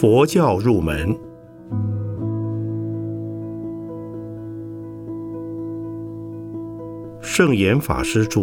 [0.00, 1.14] 佛教入门，
[7.20, 8.40] 圣严法师著。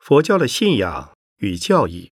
[0.00, 2.10] 佛教的信仰与教义。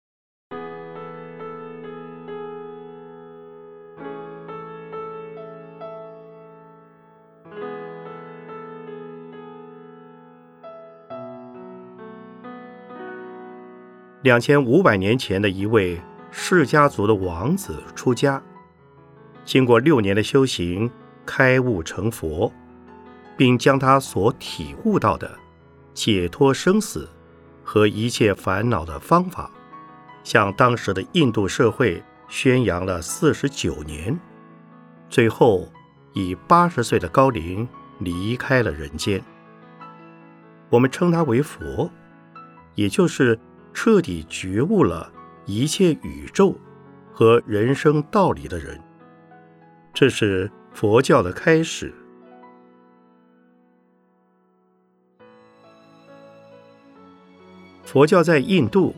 [14.26, 18.42] 两千五百年前的一位释家族的王子出家，
[19.46, 20.90] 经过六年的修行，
[21.28, 22.52] 开悟成佛，
[23.38, 25.38] 并将他所体悟到的
[25.94, 27.08] 解脱生死
[27.64, 29.52] 和一切烦恼的方法，
[30.24, 34.20] 向当时的印度社会宣扬了四十九年，
[35.08, 35.72] 最后
[36.14, 37.68] 以八十岁的高龄
[38.00, 39.24] 离开了人间。
[40.72, 41.88] 我们称他为佛，
[42.74, 43.40] 也就是。
[43.76, 45.12] 彻底觉悟了
[45.46, 46.56] 一切宇宙
[47.14, 48.82] 和人生道理的人，
[49.94, 51.94] 这是佛教的开始。
[57.84, 58.96] 佛教在印度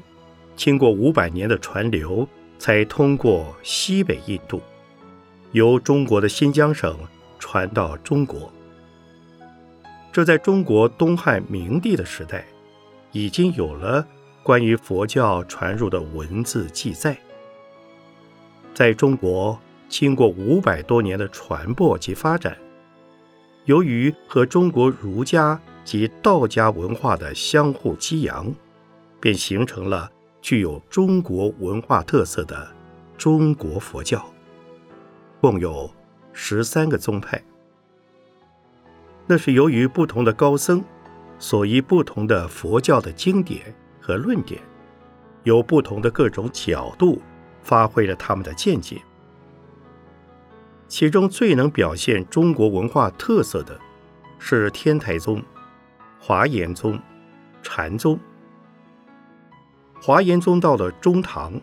[0.55, 2.25] 经过五百年的传流，
[2.59, 4.61] 才通过西北印度，
[5.53, 6.95] 由中国的新疆省
[7.39, 8.53] 传到中国。
[10.11, 12.45] 这在中国东汉明帝的时代，
[13.11, 14.07] 已经有了。
[14.47, 17.17] 关于佛教传入的文字记载，
[18.73, 22.57] 在中国经过五百多年的传播及发展，
[23.65, 28.49] 由于和中国儒家及道家文化的相互激扬，
[29.19, 30.09] 便形成了
[30.41, 32.69] 具有中国文化特色的
[33.17, 34.25] 中国佛教，
[35.41, 35.91] 共有
[36.31, 37.43] 十三个宗派。
[39.25, 40.81] 那是由于不同的高僧
[41.37, 43.75] 所依不同的佛教的经典。
[44.07, 44.61] 和论点，
[45.43, 47.21] 有不同的各种角度，
[47.61, 49.01] 发挥了他们的见解。
[50.87, 53.77] 其中最能表现中国文化特色的，
[54.39, 55.43] 是天台宗、
[56.21, 56.97] 华严宗、
[57.61, 58.17] 禅宗。
[60.01, 61.59] 华严宗到了中唐，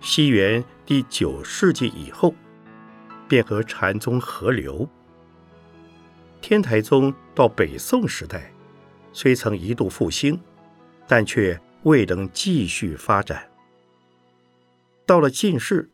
[0.00, 2.34] 西元第九世纪以后，
[3.28, 4.88] 便和禅宗合流。
[6.40, 8.52] 天台宗到北宋时代，
[9.12, 10.36] 虽曾一度复兴，
[11.06, 11.56] 但却。
[11.84, 13.50] 未能继续发展。
[15.06, 15.90] 到了近世，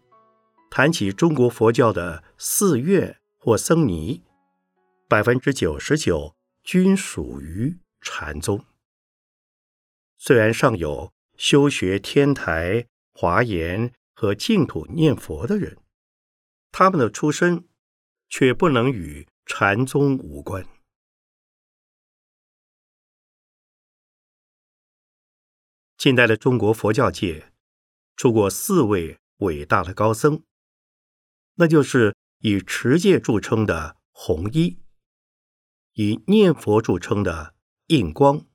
[0.71, 4.23] 谈起中国佛教的寺院或僧尼，
[5.09, 8.65] 百分之九十九均属于禅宗。
[10.17, 15.77] 虽然尚有修学天台、华严和净土念佛的人，
[16.71, 17.65] 他们的出身
[18.29, 20.65] 却不能与禅宗无关。
[26.01, 27.53] 近代的中国佛教界
[28.17, 30.43] 出过四位伟大的高僧，
[31.57, 34.79] 那就是以持戒著称的弘一，
[35.93, 37.55] 以念佛著称的
[37.89, 38.47] 印光，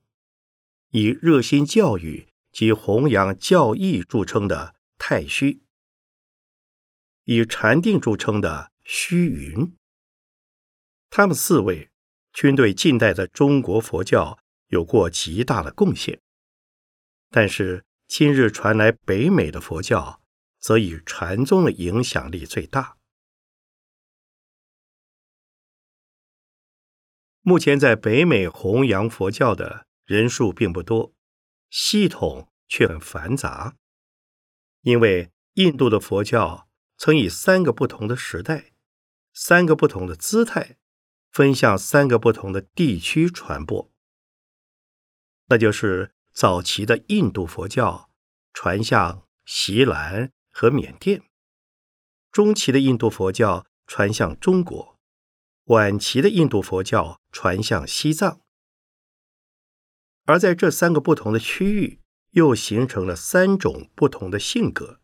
[0.90, 5.62] 以热心教育及弘扬教义著称的太虚，
[7.26, 9.72] 以禅定著称的虚云。
[11.10, 11.90] 他们四位
[12.32, 14.36] 均对近代的中国佛教
[14.66, 16.20] 有过极大的贡献。
[17.30, 20.22] 但是今日传来北美的佛教，
[20.58, 22.96] 则以禅宗的影响力最大。
[27.42, 31.14] 目前在北美弘扬佛教的人数并不多，
[31.70, 33.76] 系统却很繁杂。
[34.82, 38.72] 因为印度的佛教曾以三个不同的时代、
[39.32, 40.76] 三个不同的姿态，
[41.30, 43.92] 分向三个不同的地区传播，
[45.46, 46.15] 那就是。
[46.36, 48.10] 早期的印度佛教
[48.52, 51.22] 传向锡兰和缅甸，
[52.30, 54.98] 中期的印度佛教传向中国，
[55.64, 58.42] 晚期的印度佛教传向西藏。
[60.26, 62.02] 而在这三个不同的区域，
[62.32, 65.00] 又形成了三种不同的性格，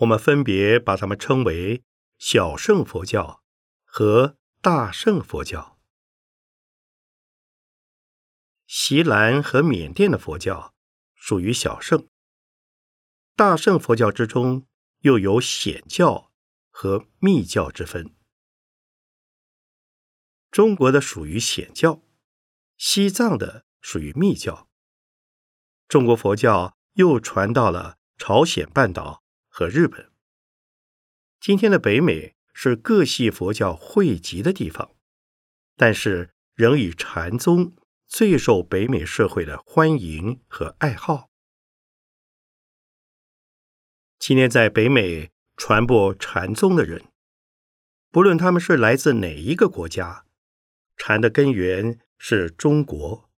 [0.00, 1.82] 我们分别把它们称为
[2.18, 3.42] 小乘佛教
[3.86, 5.77] 和大乘佛教。
[8.68, 10.74] 锡兰和缅甸的佛教
[11.14, 12.06] 属于小乘，
[13.34, 14.66] 大乘佛教之中
[14.98, 16.30] 又有显教
[16.68, 18.14] 和密教之分。
[20.50, 22.02] 中国的属于显教，
[22.76, 24.68] 西藏的属于密教。
[25.88, 30.12] 中国佛教又传到了朝鲜半岛和日本。
[31.40, 34.94] 今天的北美是各系佛教汇集的地方，
[35.74, 37.74] 但是仍以禅宗
[38.08, 41.28] 最受北美社会的欢迎和爱好。
[44.18, 47.04] 今天在北美传播禅宗的人，
[48.10, 50.24] 不论他们是来自哪一个国家，
[50.96, 53.28] 禅的根源是中国。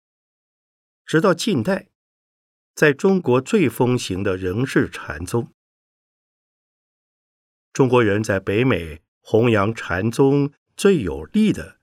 [1.04, 1.88] 直到近代，
[2.72, 5.52] 在中国最风行的仍是禅宗。
[7.72, 11.80] 中国人在北美弘扬禅宗最有力的，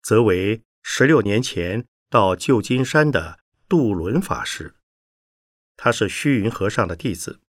[0.00, 4.74] 则为十六年前到旧金山的杜伦法师。
[5.76, 7.40] 他是虚云和尚的弟子。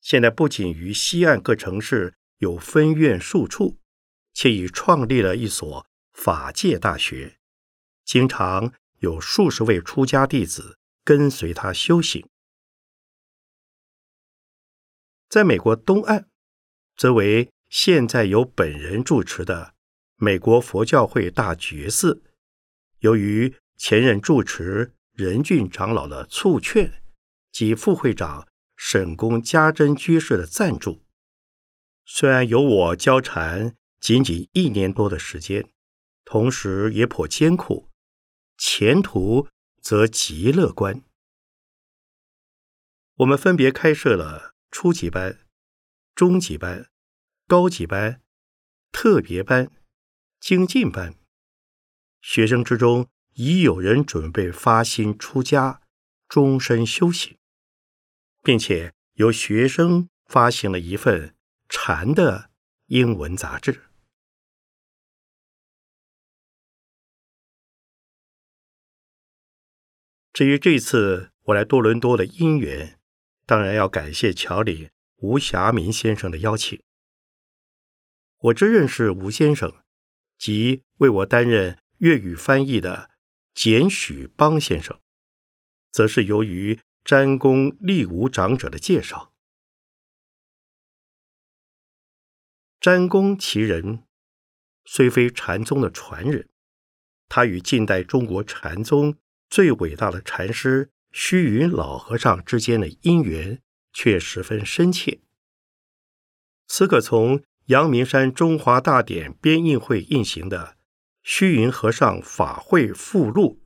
[0.00, 3.78] 现在不仅于西岸各城市有分院数处，
[4.32, 7.38] 且已创立了一所法界大学，
[8.04, 12.28] 经常有数十位出家弟子跟随他修行。
[15.28, 16.28] 在美国东岸，
[16.96, 19.74] 则为现在由本人住持的
[20.16, 22.22] 美国佛教会大觉寺，
[22.98, 27.02] 由于前任住持仁俊长老的促劝
[27.52, 28.48] 及副会长。
[28.76, 31.04] 沈公家珍居士的赞助，
[32.06, 35.70] 虽然有我教禅仅仅一年多的时间，
[36.24, 37.90] 同时也颇艰苦，
[38.56, 39.48] 前途
[39.82, 41.02] 则极乐观。
[43.16, 45.38] 我们分别开设了初级班、
[46.14, 46.88] 中级班、
[47.46, 48.22] 高级班、
[48.90, 49.70] 特别班、
[50.40, 51.14] 精进班，
[52.20, 55.80] 学生之中已有人准备发心出家，
[56.28, 57.36] 终身修行。
[58.44, 61.34] 并且由学生发行了一份
[61.66, 62.50] 禅的
[62.88, 63.84] 英文杂志。
[70.30, 73.00] 至于这次我来多伦多的因缘，
[73.46, 76.82] 当然要感谢乔里吴霞明先生的邀请。
[78.36, 79.72] 我只认识吴先生
[80.36, 83.08] 即为我担任粤语翻译的
[83.54, 85.00] 简许邦先生，
[85.90, 86.80] 则是由于。
[87.04, 89.34] 詹公立武长者的介绍。
[92.80, 94.04] 詹公其人，
[94.86, 96.48] 虽非禅宗的传人，
[97.28, 99.18] 他与近代中国禅宗
[99.50, 103.60] 最伟大的禅师虚云老和尚之间的因缘
[103.92, 105.20] 却十分深切。
[106.66, 110.78] 此可从阳明山中华大典编印会印行的
[111.24, 113.60] 虚云和尚法会附录，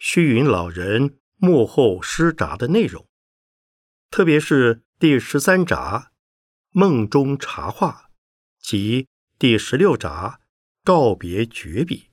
[0.00, 1.20] 虚云老人。
[1.36, 3.06] 幕后施札的内容，
[4.08, 6.10] 特别是第十三札
[6.72, 8.10] “梦中茶话”
[8.58, 9.08] 及
[9.38, 10.40] 第十六札
[10.82, 12.08] “告别绝笔”，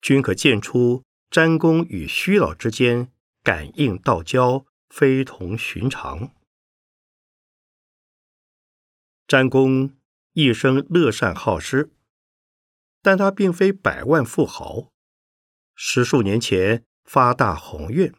[0.00, 3.12] 均可见出詹公与虚老之间
[3.42, 6.34] 感应道交，非同寻常。
[9.26, 9.94] 詹公
[10.32, 11.90] 一生乐善好施，
[13.02, 14.90] 但他并非百万富豪，
[15.74, 18.12] 十数年前发大宏愿。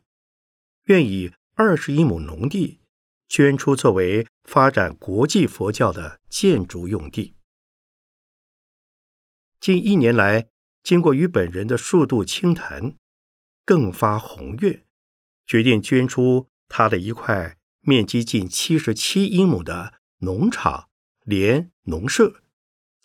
[0.86, 2.80] 愿以二十一亩农地
[3.28, 7.36] 捐出，作为发展国际佛教的建筑用地。
[9.60, 10.48] 近一年来，
[10.82, 12.96] 经过与本人的数度倾谈，
[13.66, 14.86] 更发宏愿，
[15.46, 20.90] 决定捐出他的一块面积近七十七英亩的农场
[21.24, 22.42] 连农舍，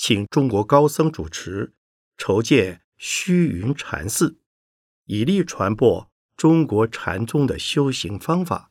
[0.07, 1.73] 请中国高僧主持，
[2.19, 4.39] 筹建虚云禅寺，
[5.05, 6.13] 以利传播。
[6.37, 8.71] 中国禅宗的修行方法，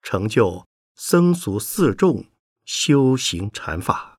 [0.00, 2.30] 成就僧俗四众
[2.64, 4.18] 修行禅法。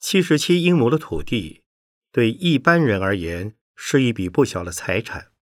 [0.00, 1.62] 七十七英亩的土地，
[2.10, 5.32] 对一般人而言是一笔不小的财产；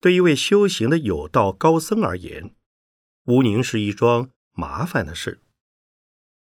[0.00, 2.56] 对一位修行的有道高僧而言，
[3.26, 5.40] 无宁是一桩麻烦的事。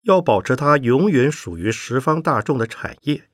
[0.02, 3.30] 要保持它永远属于十方大众的产业。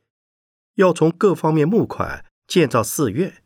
[0.74, 3.42] 要从各方面募款建造寺院，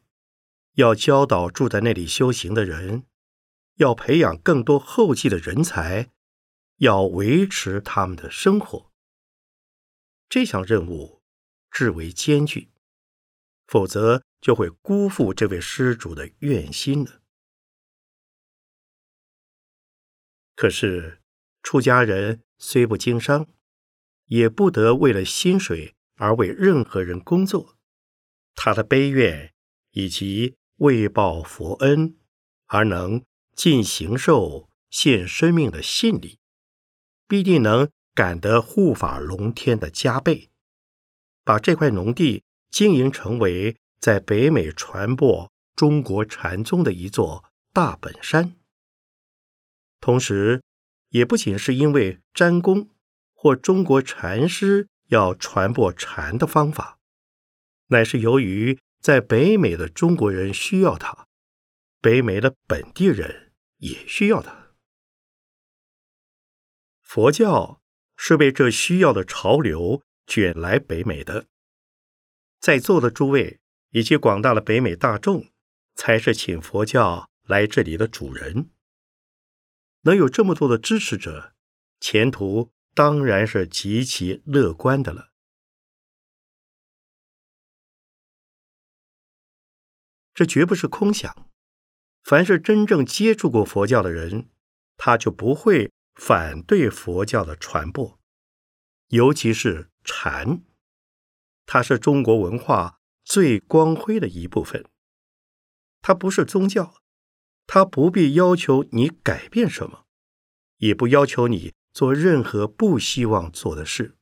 [0.75, 3.05] 要教导住在那里修行的人，
[3.77, 6.11] 要培养更多后继的人才，
[6.77, 8.93] 要维持他们的生活。
[10.29, 11.23] 这项任务
[11.71, 12.71] 至为艰巨，
[13.67, 17.23] 否则就会辜负这位施主的愿心了。
[20.55, 21.21] 可是
[21.63, 23.47] 出家人虽不经商，
[24.27, 25.95] 也不得为了薪水。
[26.17, 27.75] 而为任何人工作，
[28.55, 29.53] 他的悲愿
[29.91, 32.15] 以及为报佛恩
[32.67, 33.25] 而能
[33.57, 36.39] 尽行受献生命的信力，
[37.27, 40.51] 必定能感得护法龙天的加倍，
[41.43, 48.55] 把这块农地经营成为在北美传播中国禅宗的一座大本山，
[50.05, 50.63] 同时
[51.13, 52.91] 也不仅是因为沾功
[53.33, 56.99] 或中国禅师要传播禅的方法，
[57.87, 61.27] 乃是由于在北美的中国人需要它，
[62.03, 64.75] 北美的本地人也需要它。
[67.01, 67.81] 佛教
[68.15, 71.47] 是被这需要的潮流卷来北美的。
[72.61, 73.59] 在座的诸位
[73.93, 75.47] 以及广大的北美大众，
[75.95, 78.69] 才是请佛教来这里的主人。
[80.05, 81.55] 能有这么多的支持者，
[82.01, 85.31] 前途当然是极其乐观的了。
[90.33, 91.51] 这绝不是空想。
[92.23, 94.49] 凡是真正接触过佛教的人，
[94.97, 98.19] 他就不会反对佛教的传播，
[99.09, 100.63] 尤其是禅。
[101.67, 104.85] 它是中国文化最光辉的一部分。
[106.01, 106.95] 它不是宗教，
[107.67, 110.05] 它不必要求你改变什么，
[110.79, 114.17] 也不要求你做任何不希望做的事。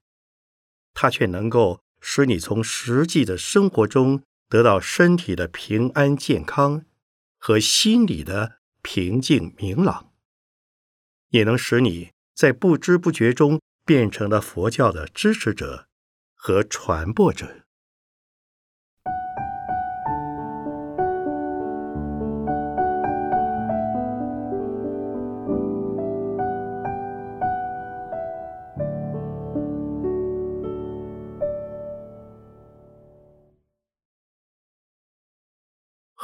[0.94, 6.84] 它却能够使你从实际的生活中得到身体的平安健康
[7.38, 10.12] 和心理的平静明朗，
[11.30, 15.88] 也能使你在不知不觉中变成了佛教的支持者。
[16.44, 17.62] 和传播者，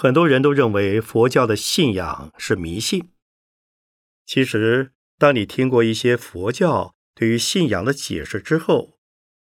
[0.01, 3.11] 很多人都认为佛教的信仰是迷信。
[4.25, 9.01] 其实，当你听过一些佛教对于信仰的解释之后，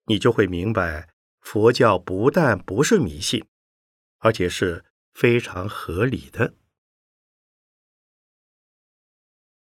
[0.04, 1.08] 你就会明白，
[1.40, 3.46] 佛教不但不是迷信，
[4.18, 4.84] 而且是
[5.14, 6.52] 非常合理的。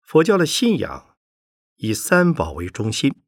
[0.00, 1.16] 佛教的信仰
[1.78, 3.20] 以三宝为中心，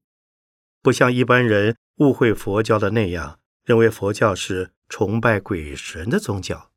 [0.81, 6.70] 不像一般人误会佛教的那样，认为佛教是崇拜鬼神的宗教。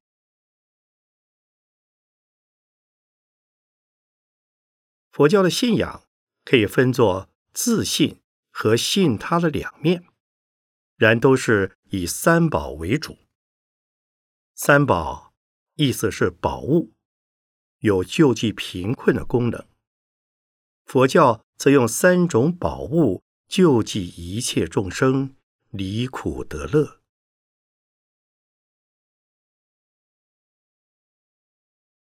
[5.14, 6.08] 佛教的信仰
[6.44, 10.04] 可以分作自信和信他的两面。
[10.96, 13.18] 然都是以三宝为主。
[14.56, 15.34] 三宝
[15.76, 16.94] 意思是宝物，
[17.80, 19.68] 有救济贫困的功能。
[20.86, 25.36] 佛教则用三种宝物救济一切众生，
[25.70, 27.02] 离苦得乐。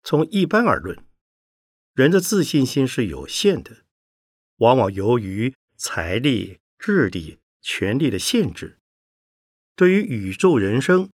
[0.04, 1.07] 从一般而论，
[1.98, 3.78] 人的自信心是有限的，
[4.58, 7.40] 往往由于财力、智力。
[7.60, 8.80] 权力的限制，
[9.76, 11.10] 对于宇宙人生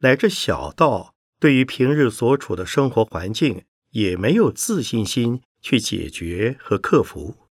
[0.00, 7.48] 乃至小到对于平日所处的生活环境，也没有自信心去解决和克服。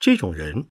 [0.00, 0.66] 这种人，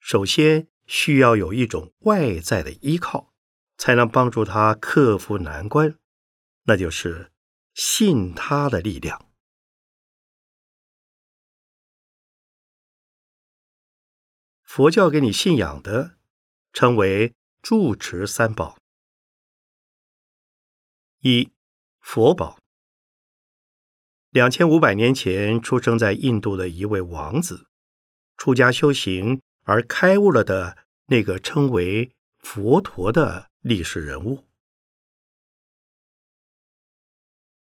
[0.00, 3.34] 首先需要有一种外在的依靠，
[3.76, 5.98] 才能帮助他克服难关，
[6.62, 7.32] 那就是
[7.74, 9.31] 信他的力量。
[14.74, 16.16] 佛教给你信仰的，
[16.72, 18.78] 称为住持三宝。
[21.20, 21.52] 一
[22.00, 22.58] 佛宝。
[24.30, 27.66] 两千五百年前出生在印度的一位王子，
[28.38, 34.46] 出家修行而开悟了的那个称为佛陀的历史人物。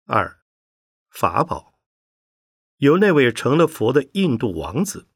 [0.05, 0.41] 二
[1.09, 1.75] 法宝，
[2.77, 5.09] 由那位成了佛的印度王子。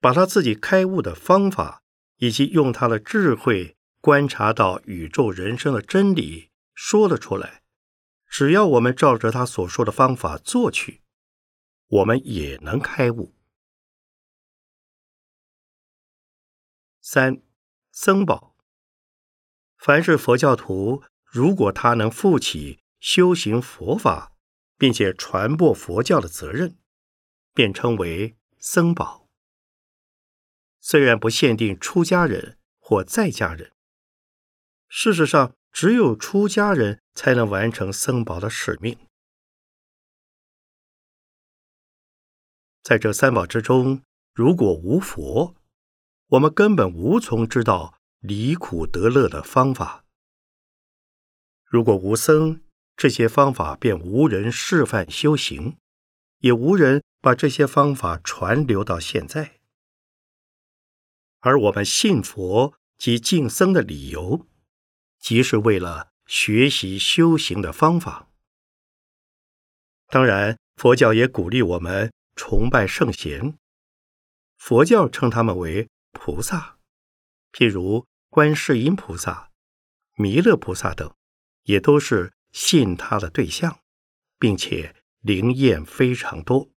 [0.00, 1.82] 把他自己开悟的方法，
[2.16, 7.62] 以及用他的智慧观察到宇宙人生的真理说了出来。
[8.28, 11.02] 只要我们照着他所说的方法做去，
[11.86, 13.34] 我们也能开悟。
[17.00, 17.40] 三
[17.90, 18.54] 僧宝，
[19.78, 24.36] 凡是佛教徒，如果他能负起修行佛法，
[24.76, 26.76] 并且传播佛教的责任，
[27.54, 29.17] 便称为僧宝。
[30.80, 33.72] 虽然不限定出家人或在家人，
[34.88, 38.98] 事实上，只有出家人才能完成僧宝的使命。
[42.82, 45.54] 在这三宝之中，如果无佛，
[46.28, 50.04] 我们根本无从知道离苦得乐的方法；
[51.64, 52.62] 如果无僧，
[52.96, 55.76] 这些方法便无人示范修行，
[56.38, 59.57] 也无人把这些方法传流到现在。
[61.40, 64.46] 而我们信佛及敬僧的理由，
[65.18, 68.30] 即是为了学习修行的方法。
[70.08, 73.58] 当然，佛教也鼓励我们崇拜圣贤，
[74.56, 76.78] 佛教称他们为菩萨，
[77.52, 79.50] 譬如观世音菩萨、
[80.16, 81.14] 弥勒菩萨等，
[81.64, 83.80] 也都是信他的对象，
[84.38, 86.70] 并且灵验非常多。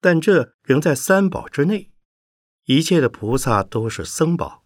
[0.00, 1.90] 但这仍在三宝之内，
[2.66, 4.64] 一切的菩萨都是僧宝，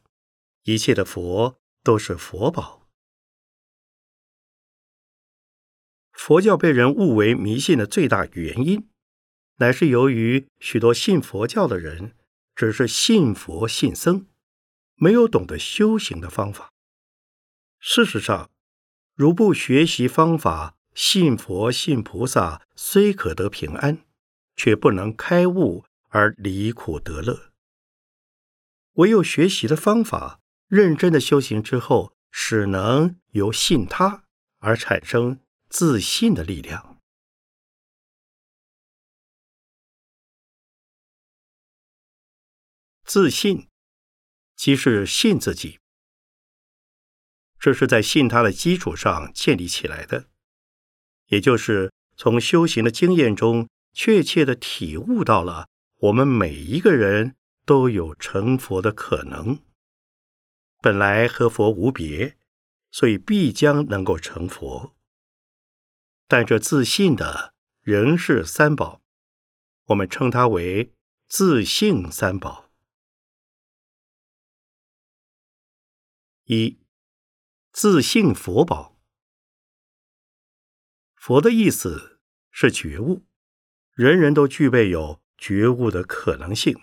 [0.62, 2.88] 一切的佛都是佛宝。
[6.12, 8.88] 佛教被人误为迷信的最大原因。
[9.56, 12.16] 乃是由于许多信佛教的人
[12.54, 14.26] 只是信佛信僧，
[14.94, 16.72] 没有懂得修行的方法。
[17.78, 18.50] 事实上，
[19.14, 23.98] 如不学习方法，信佛信菩萨虽可得平安，
[24.56, 27.49] 却不能开悟而离苦得乐。
[29.00, 34.24] 唯有学习的方法，认真的修行之后，使能由信他
[34.58, 35.40] 而产生
[35.70, 37.00] 自信的力量。
[43.04, 43.68] 自信，
[44.54, 45.78] 即是信自己。
[47.58, 50.26] 这是在信他的基础上建立起来的，
[51.28, 57.34] 也就是从修行的经验中确切的体悟到了，我们每一个人
[57.70, 59.62] 都有成佛的可能。
[60.80, 62.36] 本来和佛无别，
[62.90, 64.96] 所以必将能够成佛。
[66.26, 69.00] 但这自信的仍是三宝，
[69.84, 70.92] 我们称它为
[71.28, 72.72] 自信三宝。
[76.46, 76.80] 一
[77.70, 78.98] 自信佛宝，
[81.14, 82.18] 佛的意思
[82.50, 83.22] 是觉悟，
[83.92, 86.76] 人人都具备有觉悟的可能性。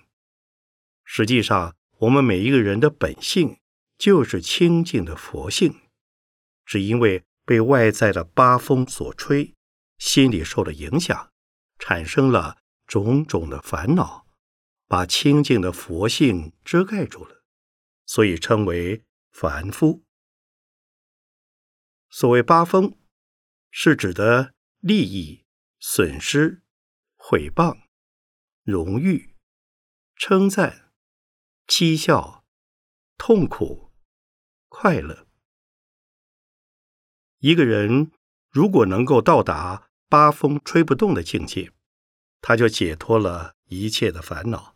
[1.10, 3.58] 实际上，我们每一个人的本性
[3.98, 5.74] 就是清净的佛性，
[6.66, 9.56] 只因为被外在的八风所吹，
[9.98, 11.32] 心里受了影响，
[11.80, 14.28] 产生了种种的烦恼，
[14.86, 17.44] 把清净的佛性遮盖住了，
[18.06, 19.04] 所以称为。
[19.30, 20.04] 凡夫，
[22.10, 22.98] 所谓八风，
[23.70, 25.46] 是指的利益、
[25.80, 26.64] 损失、
[27.16, 27.78] 毁谤、
[28.64, 29.36] 荣誉、
[30.16, 30.87] 称赞、
[31.68, 32.44] 讥笑、
[33.18, 33.92] 痛苦、
[34.70, 35.28] 快乐。
[37.40, 38.12] 一个人
[38.50, 41.72] 如果能够到达八风吹不动的境界，
[42.42, 44.76] 他就解脱了一切的烦恼。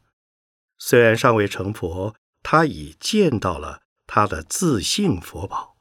[0.78, 3.82] 虽然尚未成佛，他已见到了。
[4.14, 5.78] 他的自信佛宝。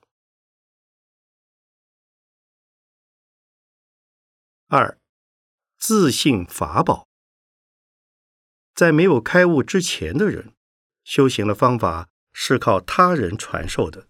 [4.69, 5.01] 二，
[5.81, 7.09] 自信法宝。
[8.73, 10.55] 在没有开悟之前的人，
[11.05, 14.09] 修行的方法是靠他人传授的。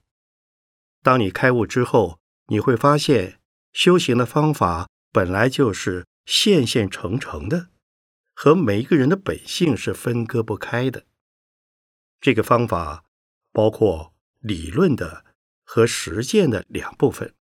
[1.02, 3.40] 当你开悟之后，你会发现
[3.72, 7.70] 修行的方法本来就是现现成成的，
[8.34, 11.06] 和每一个人的本性是分割不开的。
[12.20, 13.04] 这个方法。
[13.52, 15.24] 包括理论的
[15.64, 17.34] 和实践的两部分。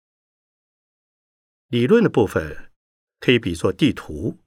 [1.67, 2.73] 理论的部分
[3.19, 4.39] 可以比作地图，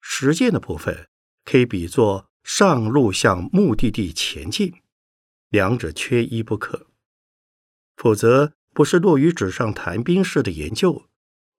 [0.00, 1.08] 实践的部分
[1.44, 4.80] 可以比作上路向目的地前进，
[5.48, 6.86] 两者缺一不可。
[7.96, 11.08] 否则，不是落于纸上谈兵式的研究，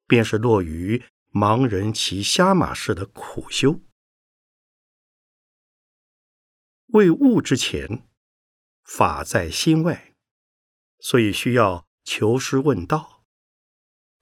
[0.08, 3.82] 便是落于盲人骑瞎马式的苦修。
[6.88, 8.08] 未悟之前。
[8.86, 10.16] 法在心外，
[11.00, 13.26] 所以需要求师问道。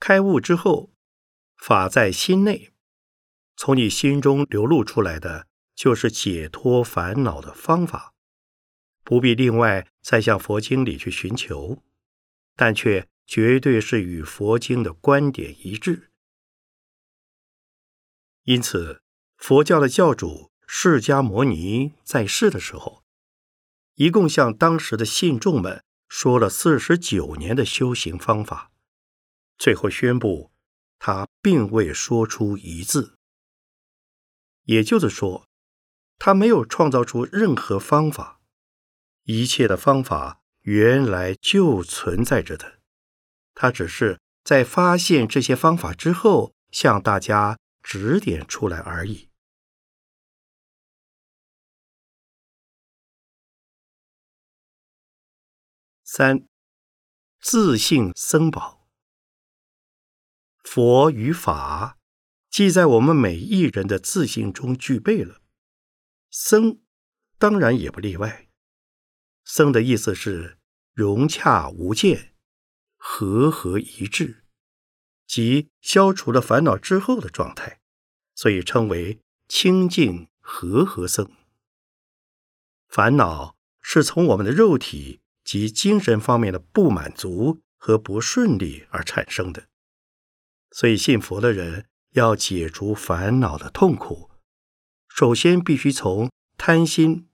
[0.00, 0.92] 开悟之后，
[1.56, 2.72] 法在心内，
[3.56, 5.46] 从你心中流露出来的
[5.76, 8.14] 就是解脱烦恼的方法，
[9.04, 11.84] 不必另外再向佛经里去寻求，
[12.56, 16.10] 但却绝对是与佛经的观点一致。
[18.44, 19.02] 因此，
[19.36, 23.04] 佛教的教主释迦牟尼在世的时候。
[23.96, 28.70] 一共向当时的信众们说了四十九年的修行方法，
[29.56, 30.52] 最后宣布
[30.98, 33.16] 他并未说出一字。
[34.64, 35.45] 也就是说，
[36.18, 38.40] 他没有创造出任何方法，
[39.24, 42.80] 一切的方法原来就存在着的，
[43.54, 49.28] 他只是在发现这些方法之后向大家指点出来而已。
[56.02, 56.46] 三，
[57.40, 58.86] 自信僧宝。
[60.62, 61.98] 佛与法，
[62.48, 65.42] 既在我们每一人的自信中具备了，
[66.38, 66.82] 僧
[67.38, 68.50] 当然也不例外。
[69.42, 70.58] 僧的意思是
[70.92, 72.34] 融洽无间，
[72.94, 74.44] 和合一致，
[75.26, 77.80] 即消除了烦恼之后的状态，
[78.34, 79.18] 所以称为
[79.48, 81.26] 清净和合僧。
[82.86, 89.68] 烦恼是从我们的肉体及精神方面的不满足和不顺利而产生的。
[90.70, 94.30] 所以，信佛的人要解除烦恼的痛苦，
[95.16, 97.26] 首先必须从贪心、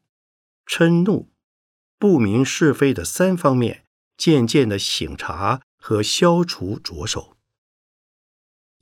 [0.65, 1.33] 嗔怒、
[1.99, 3.85] 不明是非的三方面
[4.17, 7.37] 渐渐的醒察和消除着手。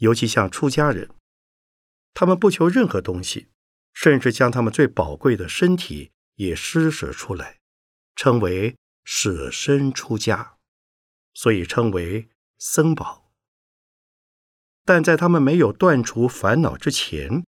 [0.00, 1.08] 尤其像出家人，
[2.12, 3.48] 他们不求任何东西，
[3.94, 7.58] 甚至将他们最宝贵的身体也施舍出来，
[8.14, 10.58] 称为舍身出家，
[11.32, 13.32] 所以称为僧宝。
[14.84, 17.46] 但在他们没有断除烦恼之前，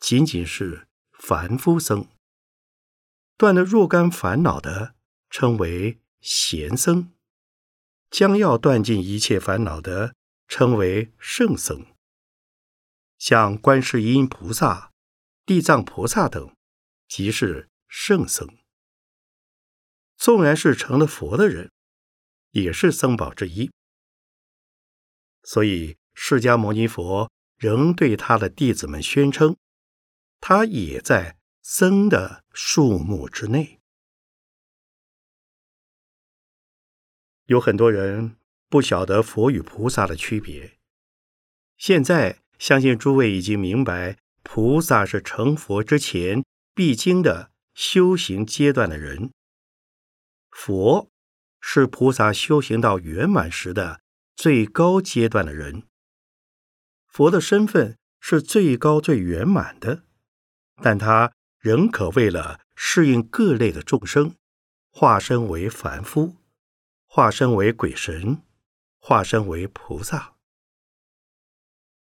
[0.00, 2.08] 仅仅是凡夫僧。
[3.36, 4.96] 断了若干烦恼的，
[5.30, 7.12] 称为贤僧；
[8.10, 10.16] 将要断尽一切烦恼的。
[10.52, 11.86] 称为圣僧，
[13.18, 14.90] 像观世音菩萨、
[15.46, 16.56] 地藏菩萨等，
[17.06, 18.58] 即是圣僧。
[20.16, 21.70] 纵然是成了佛的人，
[22.50, 23.70] 也是僧宝之一。
[25.44, 29.56] 所以，释迦牟尼佛仍对他的弟子们宣称，
[30.40, 33.80] 他也在僧的数目之内。
[37.46, 38.36] 有很多人。
[38.70, 40.78] 不晓得佛与菩萨的区别。
[41.76, 49.32] 现在相信诸位已经明白，菩萨是成佛之前必经的修行阶段的人，
[50.52, 51.10] 佛
[51.60, 54.00] 是菩萨修行到圆满时的
[54.36, 55.82] 最高阶段的人。
[57.08, 60.04] 佛的身份是最高最圆满的，
[60.82, 64.36] 但他仍可为了适应各类的众生，
[64.90, 66.36] 化身为凡夫，
[67.06, 68.42] 化身为鬼神。
[69.02, 70.34] 化身为菩萨，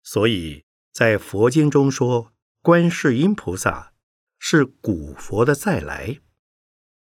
[0.03, 2.31] 所以在佛经中说，
[2.61, 3.93] 观世音菩萨
[4.37, 6.19] 是古佛的再来。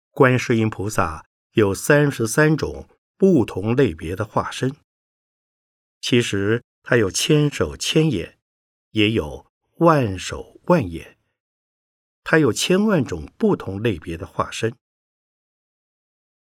[0.10, 4.76] 观世音菩萨有三十三种不同类别的化身，
[6.02, 8.40] 其实他有千手千眼，
[8.90, 11.17] 也有万手万眼，
[12.30, 14.76] 他有千万种不同类别的化身。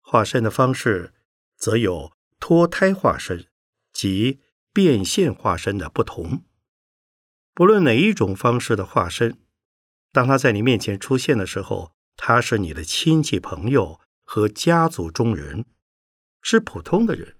[0.01, 1.13] 化身的方式
[1.59, 2.15] 则有。
[2.41, 3.47] 脱胎化身
[3.91, 6.45] 及变现化身的不同，
[7.55, 9.39] 不论哪一种方式的化身，
[10.13, 15.65] 当他在你面前出现的时候，他是你的亲戚朋友和家族中人，
[16.43, 17.39] 是普通的人。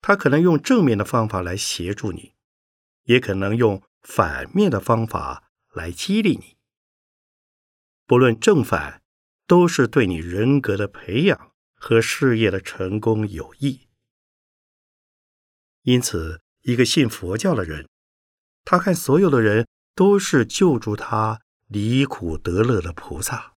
[0.00, 2.32] 他可能用正面的方法来协助你，
[3.02, 6.51] 也可能用反面的方法来激励你。
[8.12, 9.00] 不论正反，
[9.46, 11.54] 都是对你人格的培养。
[11.74, 13.88] 和事业的成功有益，
[15.80, 17.88] 因此，一个信佛教的人，
[18.66, 23.54] 他看所有的人都是救助他离苦得乐的菩萨；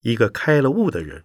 [0.00, 1.24] 一个开了悟的人，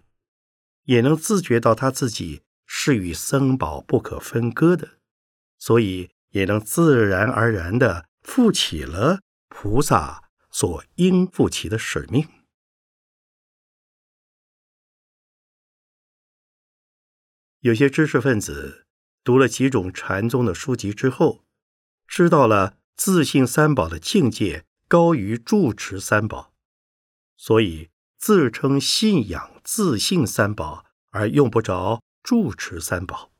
[0.84, 5.00] 也能自觉到他自己是与僧宝不可分割的，
[5.58, 10.23] 所以也能自然而然的负起了菩萨
[10.54, 12.28] 所应负起的使命。
[17.58, 18.86] 有些知识分子
[19.24, 21.44] 读了几种禅宗的书籍之后，
[22.06, 26.54] 知道了自信三宝的境界高于住持三宝，
[27.36, 33.32] 所以自称信仰自信三宝，而用不着住持三宝。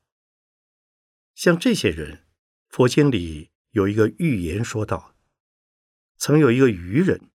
[1.37, 2.27] 像这些人，
[2.71, 5.14] 佛经里有一个寓言说道：
[6.17, 7.31] 曾有一个愚人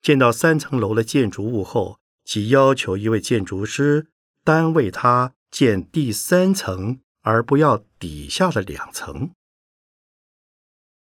[0.00, 4.08] 见到三层楼的建筑物后，即要求一位建筑师
[4.44, 5.34] 单为他。
[5.50, 9.32] 建第三层，而不要底下的两层。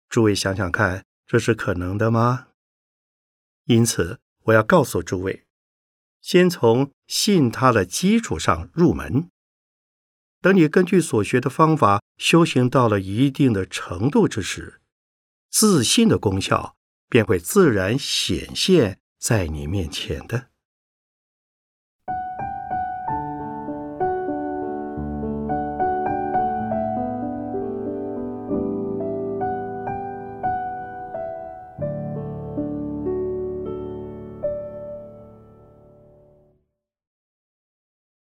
[0.09, 2.49] 诸位想想看，这是可能的吗？
[3.67, 5.47] 因此，我要告诉诸位，
[6.21, 9.31] 先从信他的基础上入门。
[10.41, 14.81] 等你根据所学的方法修行到了一定的程度之时，
[15.49, 16.75] 自信的功效
[17.15, 20.49] 便会自然显现在你面前的。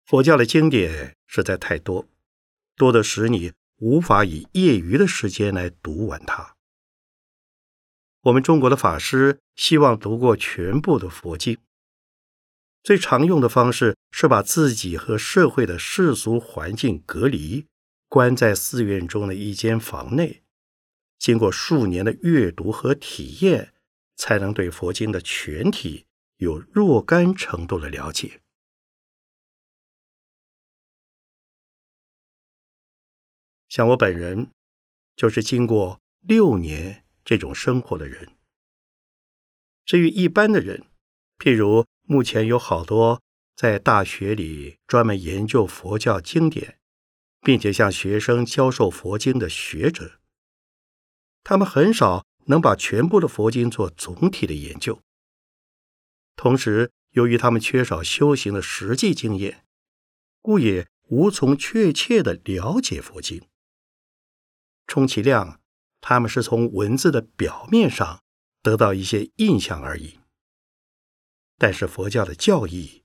[0.05, 2.09] 佛教的经典实在太多，
[2.77, 6.57] 多的使你无法以业余的时间来读完它。
[8.23, 11.59] 我们中国的法师希望读过全部的佛经，
[12.85, 17.67] 最常用的方式是把自己和社会的世俗环境隔离，
[18.09, 20.45] 关在寺院中的一间房内，
[21.19, 23.75] 经过数年的阅读和体验，
[24.15, 26.07] 才能对佛经的全体
[26.37, 28.41] 有若干程度的了解。
[33.69, 34.53] 像我本人，
[35.17, 38.37] 就是经过六年这种生活的人。
[39.85, 40.87] 至于一般的人，
[41.39, 43.21] 譬如目前有好多
[43.57, 46.79] 在大学里专门研究佛教经典，
[47.41, 50.21] 并且向学生教授佛经的学者，
[51.43, 55.01] 他们很少能把全部的佛经做总体的研究。
[56.37, 59.65] 同时，由于他们缺少修行的实际经验，
[60.41, 63.43] 故也无从确切的了解佛经。
[64.87, 65.61] 充其量，
[66.03, 68.21] 他们是从文字的表面上。
[68.63, 70.21] 得到一些印象而已。
[71.59, 73.03] 但是佛教的教义，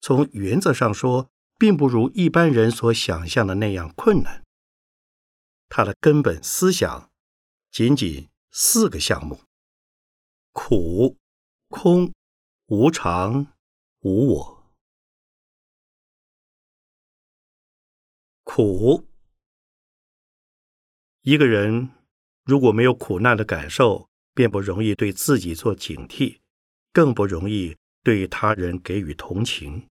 [0.00, 4.44] 从原则上说，并不如一般人所想象的那样困难。
[5.68, 7.12] 它的根本思想
[7.70, 9.44] 仅仅四个项目：
[10.50, 11.16] 苦、
[11.68, 12.12] 空、
[12.66, 13.46] 无常、
[14.00, 14.72] 无我。
[18.42, 19.06] 苦，
[21.20, 21.90] 一个人
[22.50, 26.38] 如果没有苦难的感受，便不容易对自己做警惕，
[26.92, 29.86] 更不容易对他人给予同情。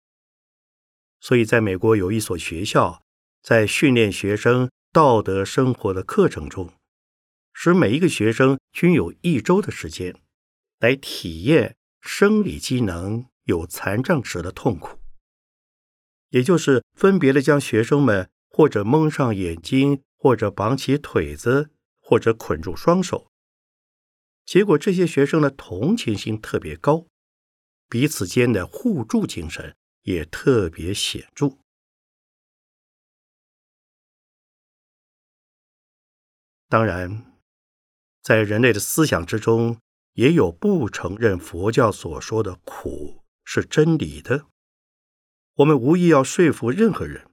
[1.21, 3.01] 所以，在美国有一所学校，
[3.41, 6.73] 在训练学生道德生活的课程中，
[7.53, 10.13] 使每一个学生均有一周的时间
[10.79, 14.99] 来体验生理机能有残障时的痛苦，
[16.31, 21.69] 也就是分别的将学生们或者蒙上眼睛，或者绑起腿子，
[22.09, 23.29] 或者捆住双手。
[24.43, 27.05] 结果，这些学生的同情心特别高，
[27.87, 31.59] 彼此间的互助精神也特别显著。
[36.67, 37.31] 当然，
[38.23, 39.79] 在人类的思想之中，
[40.13, 44.47] 也有不承认佛教所说的苦是真理的。
[45.57, 47.29] 我们无意要说服任何人，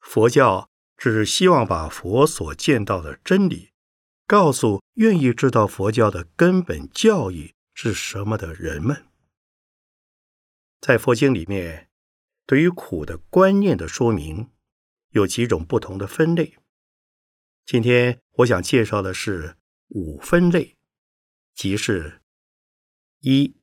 [0.00, 0.67] 佛教
[0.98, 3.70] 只是希望把佛所见到的真理。
[4.26, 9.06] 告诉愿意知道佛教的根本教义是什么的人们，
[10.82, 11.88] 在佛经里面，
[12.44, 14.50] 对于苦的观念的说明
[15.12, 16.58] 有几种不同的分类。
[17.64, 19.56] 今天我想介绍的是
[19.88, 20.76] 五分类，
[21.54, 22.20] 即是
[23.20, 23.56] 一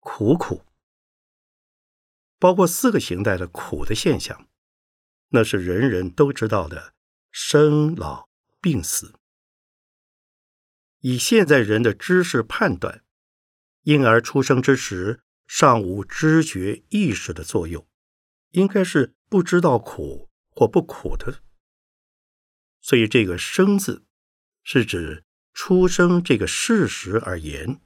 [0.00, 0.66] 苦苦，
[2.38, 4.46] 包括四个形态的苦的现象，
[5.30, 6.94] 那是人人都知道的
[7.30, 8.28] 生老
[8.60, 9.14] 病死。
[11.00, 13.02] 以现在人的知识判断，
[13.82, 17.86] 婴儿出生之时尚无知觉意识的作用，
[18.50, 21.42] 应该是不知道苦或不苦的。
[22.80, 24.04] 所以这个“生”字
[24.62, 27.80] 是指出生这个事实而言。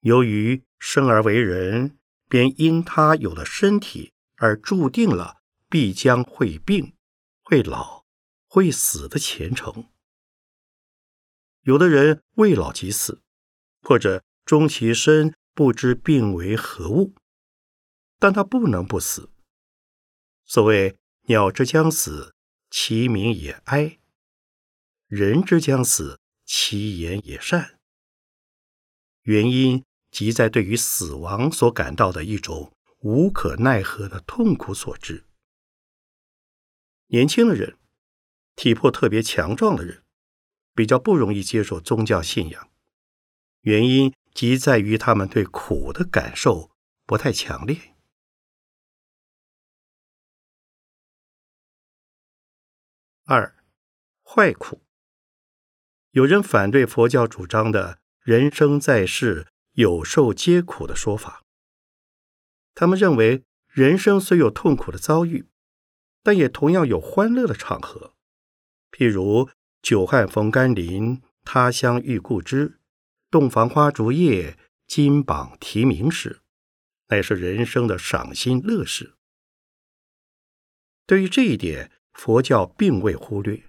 [0.00, 5.41] 由于生而为人，便因他有了身体而注定了
[5.72, 6.94] 必将会病、
[7.40, 8.04] 会老、
[8.44, 9.88] 会死的前程。
[11.62, 13.22] 有的人未老即死，
[13.80, 17.14] 或者终其身不知病为何物，
[18.18, 19.30] 但他不能不死。
[20.44, 22.34] 所谓“鸟之将死，
[22.68, 23.98] 其鸣也哀；
[25.06, 27.78] 人之将死，其言也善。”
[29.24, 35.24] 原因即在对于死亡所感到的一种无可奈何的痛苦所致。
[37.12, 37.78] 年轻的人，
[38.56, 40.02] 体魄特别强壮的人。
[40.74, 42.70] 比较不容易接受宗教信仰，
[43.60, 46.70] 原因即在于他们对苦的感受
[47.04, 47.94] 不太强烈。
[53.26, 53.54] 二，
[54.22, 54.82] 坏苦。
[56.12, 61.44] 有人反对佛教主张的人生在世有受皆苦的说法，
[62.74, 65.50] 他们认为人生虽有痛苦的遭遇，
[66.22, 68.14] 但也同样有欢乐的场合，
[68.90, 69.50] 譬如。
[69.82, 72.78] 久旱逢甘霖，他乡遇故知。
[73.32, 74.56] 洞房花烛夜，
[74.86, 76.38] 金榜题名时，
[77.08, 79.14] 乃是人生的赏心乐事。
[81.04, 83.60] 对于这一点，佛教并未忽略。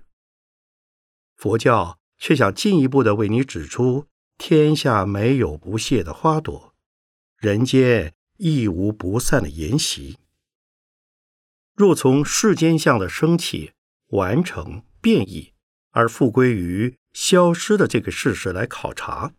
[1.35, 4.05] 佛教却想进一步的为你指出：
[4.37, 6.75] 天下没有不谢的花朵，
[7.37, 10.19] 人间亦无不散的筵席。
[11.75, 13.73] 若从世间相的升起、
[14.07, 15.53] 完成、变异。
[15.95, 19.35] 而复归于消失的这个事实来考察，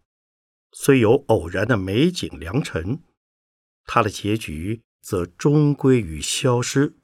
[0.71, 3.03] 虽有偶然的美景良辰，
[3.87, 6.97] 它的结局则终归于消失。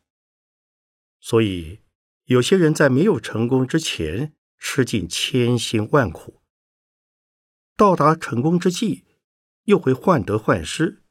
[1.20, 1.80] 所以，
[2.26, 6.40] 有些人在没有成功之前吃尽千辛万苦，
[7.76, 9.04] 到达成功之际，
[9.64, 11.02] 又会患得患失，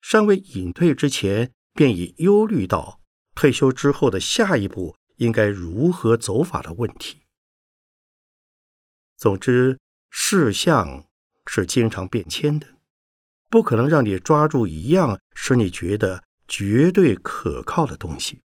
[0.00, 3.01] 尚未隐退之前，便已忧虑到
[3.42, 7.22] 退休之后的下一步应该如何走法的问题。
[9.16, 11.08] 总之，事项
[11.46, 12.76] 是经常变迁的，
[13.50, 18.44] 不可能让你抓住一样使你觉得绝对可靠的东西。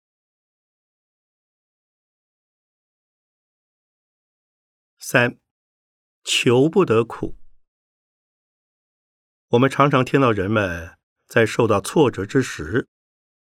[4.98, 5.38] 三，
[6.22, 7.38] 求不得苦。
[9.52, 12.86] 我们常常听到人们在受到挫折之时，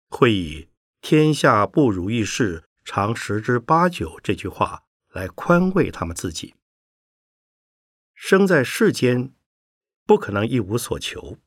[0.09, 0.67] 会以
[1.09, 6.55] “天下不如意事常十之八九”这句话来宽慰他们自己。
[8.13, 9.33] 生在世间，
[10.05, 11.37] 不可能一无所求，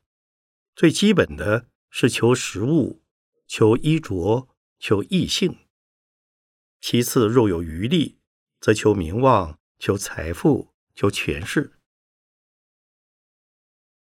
[0.75, 3.03] 最基本的是求食物、
[3.45, 5.51] 求衣着、求异性；
[6.79, 8.17] 其次，若有余力，
[8.59, 9.59] 则求名望。
[9.77, 11.73] 求财富，求权势。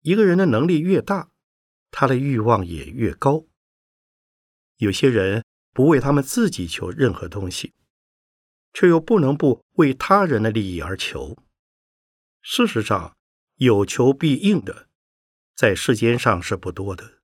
[0.02, 1.30] 一个人的能力越大，
[1.90, 3.46] 他的欲望也越高。
[4.79, 7.75] 有些人不为他们自己求任何东西，
[8.73, 11.37] 却又不能不为他人的利益而求。
[12.41, 13.17] 事实上，
[13.57, 14.88] 有求必应的，
[15.55, 17.21] 在世间上是不多的。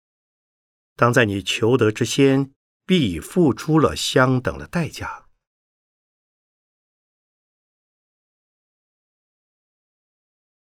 [0.96, 2.52] 当在你求得之先，
[2.86, 5.28] 必已付出了相等的代价。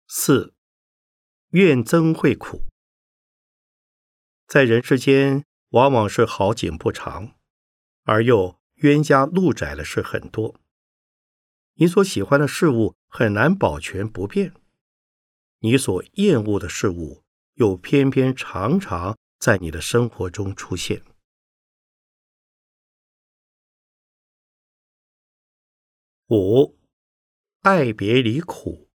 [0.08, 0.54] 四，
[1.52, 2.66] 愿增会苦，
[4.46, 7.36] 在人世间往往是好景不长，
[8.04, 10.60] 而又冤家路窄的事很多。
[11.76, 14.54] 你所喜欢的事物很难保全不变，
[15.60, 17.24] 你所厌恶的事物
[17.56, 21.04] 又偏偏常常在你的生活中出现。
[26.28, 26.78] 五，
[27.62, 28.90] 爱别离苦。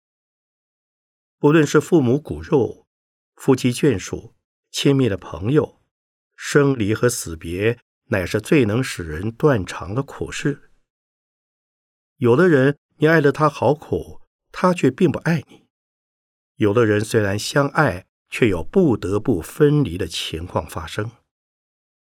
[1.40, 2.88] 无论是父母骨肉、
[3.36, 4.36] 夫妻眷属、
[4.72, 5.82] 亲密的朋友，
[6.36, 10.72] 生离和死别，乃是最能使人断肠的苦事。
[12.18, 14.22] 有的人，你爱的他好苦，
[14.52, 15.68] 他却并不爱你；
[16.56, 21.10] 有的人虽然相爱，却有不得不分离的情况发生；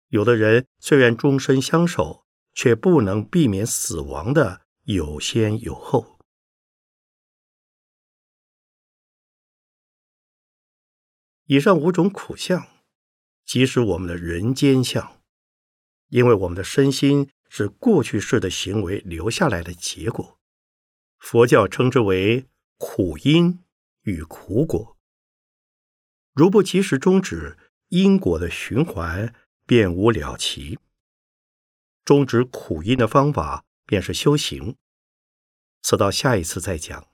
[0.07, 6.19] 有的人虽然终身相守，却不能避免死亡的有先有后。
[11.45, 12.65] 以上五种苦相，
[13.45, 15.21] 即是我们的人间相，
[16.09, 20.39] 因为我们的身心是过去式的行为留下来的结果。
[21.17, 23.59] 佛教称之为苦因
[24.03, 24.97] 与苦果。
[26.33, 27.57] 如不及时终止
[27.89, 30.79] 因果的循环，便无了期。
[32.05, 34.77] 终止苦因的方法，便是修行。
[35.81, 37.10] 此到下一次再讲。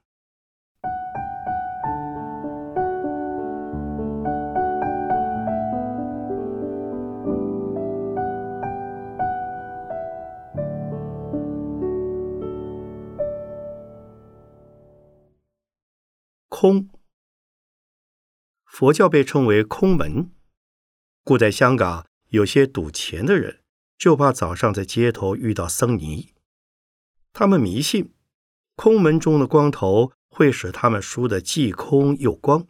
[16.59, 16.89] 空，
[18.65, 20.31] 佛教被称为空门，
[21.23, 23.61] 故在香港有些赌钱的人
[23.95, 26.33] 就怕早上在街头遇到僧尼，
[27.31, 28.11] 他们迷信
[28.75, 32.65] 空门中的光头会使他们输得既空又光。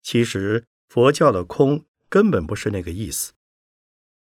[0.00, 3.32] 其实佛教的空根本不是那个意思。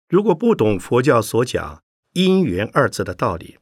[0.09, 3.59] 如果不懂佛教所讲因缘二字的道理，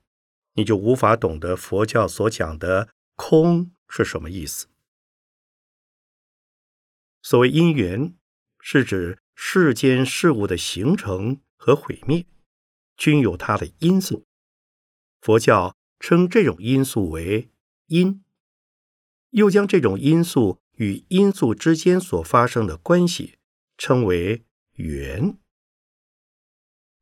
[0.54, 4.68] 你就无法懂得佛教所讲的空是什么意思。
[7.28, 8.14] 所谓因缘，
[8.60, 12.24] 是指世间事物的形成和毁灭，
[12.96, 14.28] 均有它的因素。
[15.20, 17.50] 佛教称这种因素为
[17.86, 18.22] 因，
[19.30, 23.38] 又将这种因素与因素之间所发生的关系
[23.77, 25.37] 称为缘。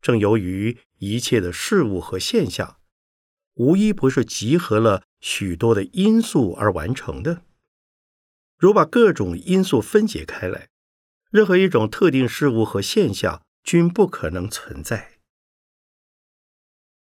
[0.00, 2.80] 正由于一切的事物和现象，
[3.56, 7.42] 无一不是集合了许多的因素而完成的。
[8.56, 10.70] 如把各种因素分解开来，
[11.30, 15.18] 任何一种特定事物和现象均不可能存在。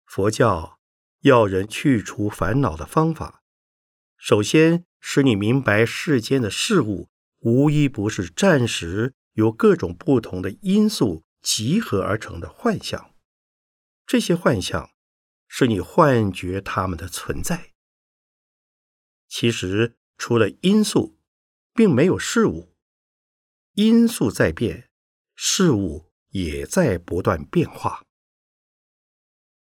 [0.06, 0.80] 佛教
[1.22, 3.42] 要人去除烦恼的方法，
[4.18, 13.16] 首先使你明白世间的事物无一不是暂时由各种不同的因素集合而成的幻象。
[14.06, 14.92] 这些幻象
[15.48, 17.72] 是你幻觉它们的存在。
[19.28, 21.17] 其实除了因素。
[21.78, 22.74] 并没有事物，
[23.74, 24.90] 因素在变，
[25.36, 28.04] 事物也在不断变化。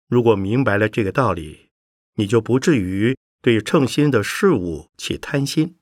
[0.07, 1.73] 如果明白了这个道理，
[2.15, 5.81] 你就不至于对称心的事物起贪心，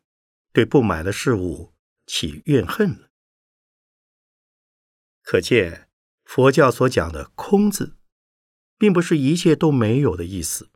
[0.54, 1.74] 对不满的事物
[2.06, 3.10] 起怨恨了。
[5.20, 5.90] 可见
[6.24, 7.98] 佛教所讲的“空”字，
[8.78, 10.70] 并不是一切都没有的意思，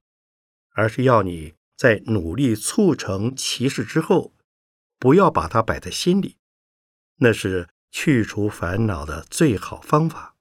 [0.72, 4.34] 而是要你在努力促成其事之后，
[5.00, 6.36] 不要把它摆在心里，
[7.16, 10.36] 那是去除烦恼的最好方法。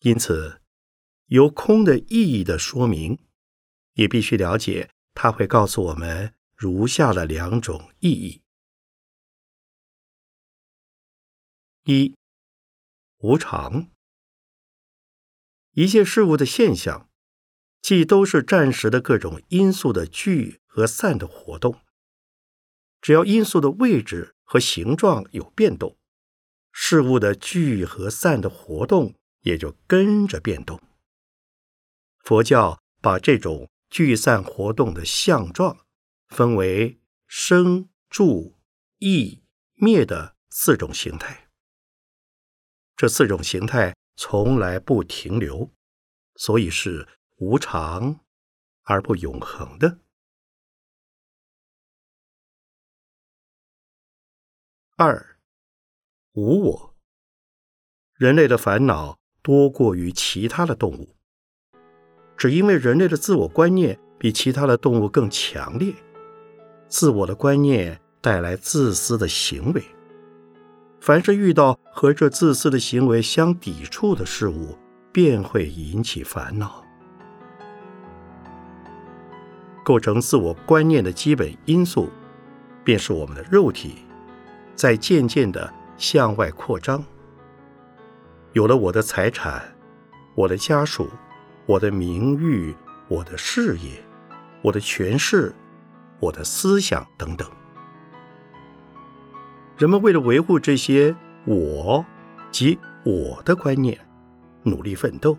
[0.00, 0.62] 因此，
[1.26, 3.18] 由空的意义的说明，
[3.92, 8.42] 也必须了解，它会告诉我们如下的两种意义：
[11.84, 12.16] 一、
[13.18, 13.90] 无常。
[15.72, 17.10] 一切事物的现象，
[17.82, 21.80] 既都是暂时的各种因素的聚和散的活动。
[23.00, 25.98] 只要因素的位置和形状有变动，
[26.70, 29.16] 事物的聚和散的活动。
[29.42, 30.82] 也就跟着变动。
[32.18, 35.86] 佛教把这种聚散活动的相状
[36.26, 38.58] 分为生、住、
[38.98, 41.48] 异、灭的四种形态。
[42.96, 45.72] 这四种形态从来不停留，
[46.34, 48.20] 所以是无常
[48.82, 50.00] 而不永恒的。
[55.00, 55.36] 二，
[56.32, 56.96] 无我。
[58.16, 59.16] 人类的烦恼。
[59.40, 61.14] 多过于其他的动物，
[62.36, 65.94] 只因为人类的自我观念比其他的动物更强烈。
[66.88, 69.82] 自我的观念带来自私的行为，
[71.00, 74.76] 凡是遇到和这自私的行为相抵触的事物，
[75.12, 76.84] 便会引起烦恼。
[79.84, 82.10] 构成自我观念的基本因素，
[82.84, 84.04] 便是我们的肉体，
[84.78, 87.04] 在渐渐的向外扩张。
[88.52, 89.60] 有了我的财产，
[90.36, 91.10] 我的家属，
[91.66, 92.72] 我的名誉，
[93.08, 94.00] 我的事业，
[94.62, 95.52] 我的权势，
[96.20, 97.50] 我的思想等等。
[99.76, 101.12] 人们为了维护这些
[101.44, 102.06] “我”
[102.52, 103.98] 及“我的”观念，
[104.62, 105.36] 努力奋斗，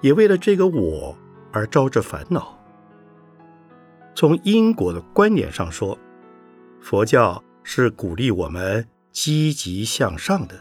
[0.00, 1.16] 也为了这个“我”
[1.52, 2.58] 而招致烦恼。
[4.16, 5.96] 从因果的观点上说，
[6.80, 10.54] 佛教是鼓励我们积极向上的。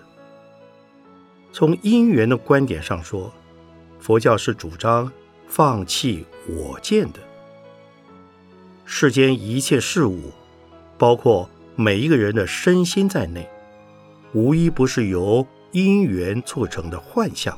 [1.53, 3.31] 从因缘的观点上说，
[3.99, 5.09] 佛教是主张
[5.47, 7.19] 放弃我见的。
[8.85, 10.31] 世间一切事物，
[10.97, 13.47] 包括每一个人的身心在内，
[14.33, 17.55] 无一不是由因缘促成的幻象，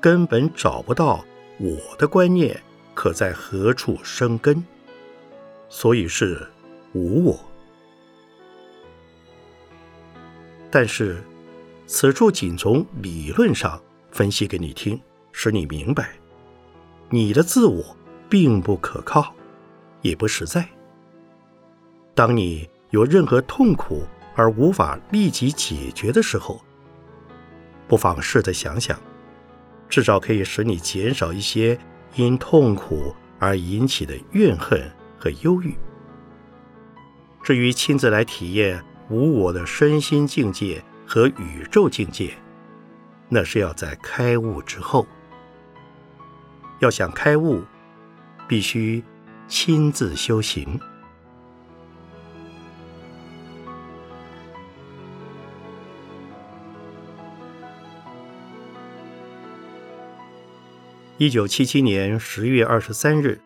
[0.00, 1.24] 根本找不到
[1.58, 2.62] 我的观念
[2.94, 4.64] 可在何处生根，
[5.68, 6.46] 所以是
[6.92, 7.45] 无我。
[10.70, 11.22] 但是。
[11.88, 15.00] 此处仅从理论上分析给你听，
[15.30, 16.10] 使你明白，
[17.10, 17.96] 你的自我
[18.28, 19.32] 并不可靠，
[20.02, 20.68] 也不实在。
[22.12, 24.02] 当你有任何痛苦
[24.34, 26.60] 而无法立即解决的时候，
[27.86, 28.98] 不妨试着想想，
[29.88, 31.78] 至少可以使你减少一些
[32.16, 35.72] 因痛苦而引起的怨恨和忧郁。
[37.44, 42.34] 至于亲自来体验无我的身心境界，和宇宙境界，
[43.28, 45.06] 那是要在开悟之后。
[46.80, 47.62] 要想开悟，
[48.48, 49.02] 必须
[49.46, 50.78] 亲自修行。
[61.18, 63.40] 一九七七年十月二十三日，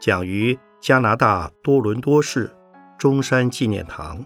[0.00, 2.50] 讲于加拿大多伦多市
[2.98, 4.24] 中山纪念堂。